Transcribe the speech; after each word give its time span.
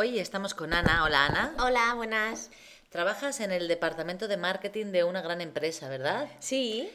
Hoy 0.00 0.20
estamos 0.20 0.54
con 0.54 0.72
Ana. 0.74 1.02
Hola 1.02 1.26
Ana. 1.26 1.54
Hola, 1.58 1.92
buenas. 1.94 2.52
Trabajas 2.88 3.40
en 3.40 3.50
el 3.50 3.66
departamento 3.66 4.28
de 4.28 4.36
marketing 4.36 4.92
de 4.92 5.02
una 5.02 5.22
gran 5.22 5.40
empresa, 5.40 5.88
¿verdad? 5.88 6.28
Sí. 6.38 6.88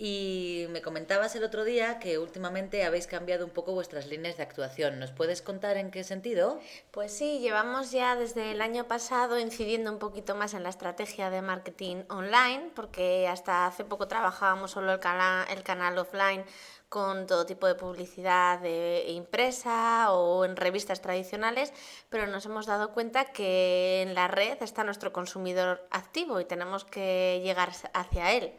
Y 0.00 0.66
me 0.70 0.80
comentabas 0.80 1.34
el 1.34 1.42
otro 1.42 1.64
día 1.64 1.98
que 1.98 2.20
últimamente 2.20 2.84
habéis 2.84 3.08
cambiado 3.08 3.44
un 3.44 3.50
poco 3.50 3.72
vuestras 3.72 4.06
líneas 4.06 4.36
de 4.36 4.44
actuación. 4.44 5.00
¿Nos 5.00 5.10
puedes 5.10 5.42
contar 5.42 5.76
en 5.76 5.90
qué 5.90 6.04
sentido? 6.04 6.60
Pues 6.92 7.12
sí, 7.12 7.40
llevamos 7.40 7.90
ya 7.90 8.14
desde 8.14 8.52
el 8.52 8.62
año 8.62 8.86
pasado 8.86 9.40
incidiendo 9.40 9.90
un 9.90 9.98
poquito 9.98 10.36
más 10.36 10.54
en 10.54 10.62
la 10.62 10.68
estrategia 10.68 11.30
de 11.30 11.42
marketing 11.42 12.04
online, 12.10 12.70
porque 12.76 13.26
hasta 13.26 13.66
hace 13.66 13.84
poco 13.84 14.06
trabajábamos 14.06 14.70
solo 14.70 14.92
el, 14.92 15.00
canal 15.00 15.98
offline 15.98 16.44
con 16.88 17.26
todo 17.26 17.44
tipo 17.44 17.66
de 17.66 17.74
publicidad 17.74 18.60
de 18.60 19.04
impresa 19.08 20.12
o 20.12 20.44
en 20.44 20.54
revistas 20.54 21.02
tradicionales, 21.02 21.72
pero 22.08 22.28
nos 22.28 22.46
hemos 22.46 22.66
dado 22.66 22.92
cuenta 22.92 23.32
que 23.32 24.02
en 24.02 24.14
la 24.14 24.28
red 24.28 24.62
está 24.62 24.84
nuestro 24.84 25.12
consumidor 25.12 25.84
activo 25.90 26.38
y 26.38 26.44
tenemos 26.44 26.84
que 26.84 27.40
llegar 27.42 27.72
hacia 27.94 28.32
él. 28.34 28.54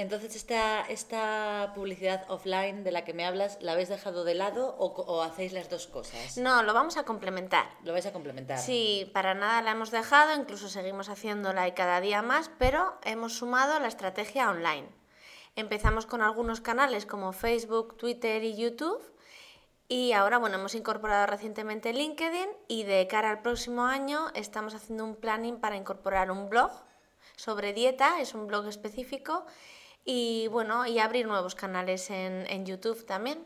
Entonces, 0.00 0.34
esta, 0.34 0.80
esta 0.88 1.72
publicidad 1.74 2.24
offline 2.28 2.84
de 2.84 2.90
la 2.90 3.04
que 3.04 3.12
me 3.12 3.26
hablas, 3.26 3.58
¿la 3.60 3.72
habéis 3.72 3.88
dejado 3.88 4.24
de 4.24 4.34
lado 4.34 4.74
o, 4.78 5.22
hacéis 5.22 5.52
las 5.52 5.68
dos 5.68 5.86
cosas? 5.86 6.38
No, 6.38 6.62
lo 6.62 6.72
vamos 6.72 6.96
a 6.96 7.04
complementar. 7.04 7.66
¿Lo 7.84 7.92
vais 7.92 8.06
a 8.06 8.12
complementar? 8.12 8.58
Sí, 8.58 9.10
para 9.12 9.34
nada 9.34 9.60
la 9.62 9.72
hemos 9.72 9.90
dejado, 9.90 10.34
incluso 10.40 10.68
seguimos 10.68 11.08
haciéndola 11.08 11.68
y 11.68 11.72
cada 11.72 12.00
día 12.00 12.22
más, 12.22 12.50
pero 12.58 12.98
hemos 13.04 13.34
sumado 13.34 13.78
la 13.78 13.88
estrategia 13.88 14.50
online. 14.50 14.88
Empezamos 15.54 16.06
con 16.06 16.22
algunos 16.22 16.60
canales 16.60 17.04
como 17.04 17.32
Facebook, 17.32 17.96
Twitter 17.96 18.42
y 18.42 18.56
YouTube. 18.56 19.02
Y 19.88 20.12
ahora, 20.12 20.38
bueno, 20.38 20.56
hemos 20.56 20.74
incorporado 20.74 21.26
recientemente 21.26 21.92
LinkedIn 21.92 22.48
y 22.68 22.84
de 22.84 23.06
cara 23.08 23.30
al 23.30 23.42
próximo 23.42 23.84
año 23.84 24.28
estamos 24.34 24.74
haciendo 24.74 25.04
un 25.04 25.16
planning 25.16 25.58
para 25.60 25.76
incorporar 25.76 26.30
un 26.30 26.48
blog 26.48 26.70
sobre 27.36 27.72
dieta, 27.72 28.20
es 28.20 28.34
un 28.34 28.46
blog 28.46 28.66
específico 28.68 29.44
y 30.04 30.48
bueno, 30.48 30.86
y 30.86 30.98
abrir 30.98 31.26
nuevos 31.26 31.54
canales 31.54 32.10
en, 32.10 32.46
en 32.48 32.64
YouTube 32.66 33.04
también. 33.04 33.44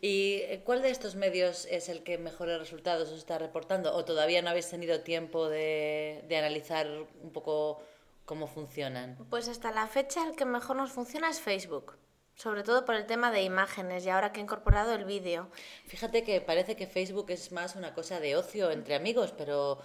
¿Y 0.00 0.34
eh, 0.42 0.62
cuál 0.64 0.82
de 0.82 0.90
estos 0.90 1.16
medios 1.16 1.66
es 1.70 1.88
el 1.88 2.02
que 2.02 2.18
mejores 2.18 2.58
resultados 2.58 3.10
os 3.10 3.18
está 3.18 3.38
reportando? 3.38 3.94
¿O 3.94 4.04
todavía 4.04 4.42
no 4.42 4.50
habéis 4.50 4.68
tenido 4.68 5.00
tiempo 5.00 5.48
de, 5.48 6.24
de 6.28 6.36
analizar 6.36 6.88
un 7.22 7.32
poco 7.32 7.82
cómo 8.24 8.46
funcionan? 8.46 9.16
Pues 9.30 9.48
hasta 9.48 9.72
la 9.72 9.86
fecha 9.86 10.26
el 10.26 10.36
que 10.36 10.44
mejor 10.44 10.76
nos 10.76 10.92
funciona 10.92 11.30
es 11.30 11.40
Facebook 11.40 11.96
sobre 12.34 12.62
todo 12.62 12.84
por 12.84 12.94
el 12.94 13.06
tema 13.06 13.30
de 13.30 13.42
imágenes 13.42 14.04
y 14.04 14.10
ahora 14.10 14.32
que 14.32 14.40
he 14.40 14.42
incorporado 14.42 14.94
el 14.94 15.04
vídeo. 15.04 15.50
Fíjate 15.86 16.24
que 16.24 16.40
parece 16.40 16.76
que 16.76 16.86
Facebook 16.86 17.26
es 17.30 17.52
más 17.52 17.76
una 17.76 17.94
cosa 17.94 18.20
de 18.20 18.36
ocio 18.36 18.70
entre 18.70 18.94
amigos, 18.94 19.32
pero 19.36 19.78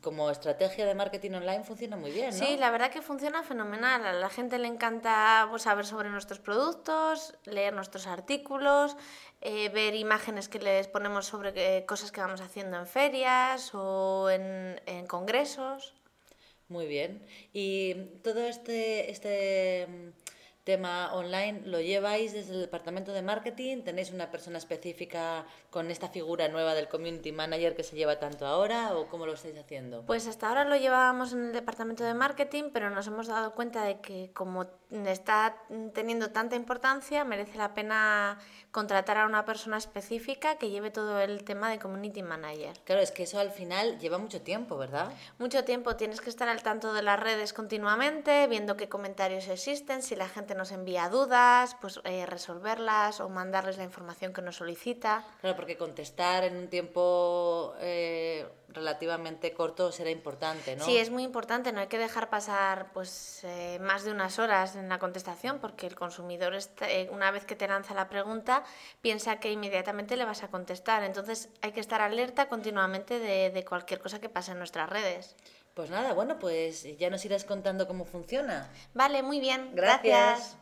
como 0.00 0.30
estrategia 0.30 0.86
de 0.86 0.94
marketing 0.94 1.32
online 1.32 1.64
funciona 1.64 1.96
muy 1.96 2.10
bien, 2.10 2.30
¿no? 2.30 2.44
Sí, 2.44 2.56
la 2.56 2.70
verdad 2.70 2.90
que 2.90 3.02
funciona 3.02 3.42
fenomenal. 3.42 4.04
A 4.04 4.12
la 4.12 4.28
gente 4.28 4.58
le 4.58 4.68
encanta 4.68 5.46
pues, 5.50 5.62
saber 5.62 5.86
sobre 5.86 6.10
nuestros 6.10 6.38
productos, 6.38 7.34
leer 7.44 7.72
nuestros 7.72 8.06
artículos, 8.06 8.96
eh, 9.40 9.68
ver 9.70 9.94
imágenes 9.94 10.48
que 10.48 10.58
les 10.58 10.88
ponemos 10.88 11.26
sobre 11.26 11.52
eh, 11.54 11.86
cosas 11.86 12.12
que 12.12 12.20
vamos 12.20 12.40
haciendo 12.40 12.78
en 12.78 12.86
ferias 12.86 13.74
o 13.74 14.30
en, 14.30 14.80
en 14.86 15.06
congresos. 15.06 15.94
Muy 16.68 16.86
bien. 16.86 17.24
Y 17.52 17.94
todo 18.22 18.40
este, 18.46 19.10
este 19.10 20.12
tema 20.66 21.14
online 21.14 21.62
lo 21.64 21.80
lleváis 21.80 22.32
desde 22.32 22.52
el 22.52 22.60
departamento 22.60 23.12
de 23.12 23.22
marketing? 23.22 23.84
¿Tenéis 23.84 24.10
una 24.10 24.32
persona 24.32 24.58
específica 24.58 25.46
con 25.70 25.92
esta 25.92 26.08
figura 26.08 26.48
nueva 26.48 26.74
del 26.74 26.88
community 26.88 27.30
manager 27.30 27.76
que 27.76 27.84
se 27.84 27.94
lleva 27.94 28.18
tanto 28.18 28.46
ahora 28.46 28.96
o 28.96 29.06
cómo 29.06 29.26
lo 29.26 29.34
estáis 29.34 29.56
haciendo? 29.56 30.02
Pues 30.04 30.26
hasta 30.26 30.48
ahora 30.48 30.64
lo 30.64 30.76
llevábamos 30.76 31.32
en 31.32 31.46
el 31.46 31.52
departamento 31.52 32.02
de 32.02 32.14
marketing, 32.14 32.64
pero 32.72 32.90
nos 32.90 33.06
hemos 33.06 33.28
dado 33.28 33.54
cuenta 33.54 33.84
de 33.84 34.00
que 34.00 34.32
como 34.34 34.66
está 34.90 35.56
teniendo 35.94 36.30
tanta 36.30 36.56
importancia, 36.56 37.24
merece 37.24 37.56
la 37.58 37.72
pena 37.72 38.38
contratar 38.72 39.18
a 39.18 39.26
una 39.26 39.44
persona 39.44 39.78
específica 39.78 40.58
que 40.58 40.70
lleve 40.70 40.90
todo 40.90 41.20
el 41.20 41.44
tema 41.44 41.70
de 41.70 41.78
community 41.78 42.22
manager. 42.22 42.76
Claro, 42.84 43.00
es 43.00 43.12
que 43.12 43.22
eso 43.22 43.38
al 43.38 43.52
final 43.52 43.98
lleva 44.00 44.18
mucho 44.18 44.42
tiempo, 44.42 44.76
¿verdad? 44.76 45.12
Mucho 45.38 45.64
tiempo, 45.64 45.94
tienes 45.96 46.20
que 46.20 46.28
estar 46.28 46.48
al 46.48 46.62
tanto 46.62 46.92
de 46.92 47.02
las 47.02 47.20
redes 47.20 47.52
continuamente, 47.52 48.48
viendo 48.48 48.76
qué 48.76 48.88
comentarios 48.88 49.46
existen, 49.48 50.02
si 50.02 50.16
la 50.16 50.28
gente 50.28 50.55
nos 50.56 50.72
envía 50.72 51.08
dudas, 51.08 51.76
pues 51.80 52.00
eh, 52.04 52.26
resolverlas 52.26 53.20
o 53.20 53.28
mandarles 53.28 53.76
la 53.76 53.84
información 53.84 54.32
que 54.32 54.42
nos 54.42 54.56
solicita. 54.56 55.24
Claro, 55.40 55.56
porque 55.56 55.76
contestar 55.76 56.44
en 56.44 56.56
un 56.56 56.68
tiempo 56.68 57.74
eh, 57.78 58.46
relativamente 58.68 59.52
corto 59.52 59.92
será 59.92 60.10
importante, 60.10 60.76
¿no? 60.76 60.84
Sí, 60.84 60.96
es 60.96 61.10
muy 61.10 61.22
importante, 61.22 61.72
no 61.72 61.80
hay 61.80 61.86
que 61.86 61.98
dejar 61.98 62.28
pasar 62.30 62.92
pues 62.92 63.42
eh, 63.44 63.78
más 63.80 64.04
de 64.04 64.12
unas 64.12 64.38
horas 64.38 64.76
en 64.76 64.88
la 64.88 64.98
contestación 64.98 65.58
porque 65.60 65.86
el 65.86 65.94
consumidor 65.94 66.54
una 67.10 67.30
vez 67.30 67.44
que 67.44 67.56
te 67.56 67.66
lanza 67.66 67.94
la 67.94 68.08
pregunta 68.08 68.64
piensa 69.00 69.40
que 69.40 69.50
inmediatamente 69.50 70.16
le 70.16 70.24
vas 70.24 70.42
a 70.42 70.48
contestar, 70.48 71.02
entonces 71.02 71.48
hay 71.62 71.72
que 71.72 71.80
estar 71.80 72.00
alerta 72.00 72.48
continuamente 72.48 73.18
de, 73.18 73.50
de 73.50 73.64
cualquier 73.64 74.00
cosa 74.00 74.20
que 74.20 74.28
pase 74.28 74.52
en 74.52 74.58
nuestras 74.58 74.88
redes. 74.88 75.36
Pues 75.76 75.90
nada, 75.90 76.14
bueno, 76.14 76.38
pues 76.38 76.84
ya 76.96 77.10
nos 77.10 77.22
irás 77.26 77.44
contando 77.44 77.86
cómo 77.86 78.06
funciona. 78.06 78.66
Vale, 78.94 79.22
muy 79.22 79.40
bien. 79.40 79.72
Gracias. 79.74 80.56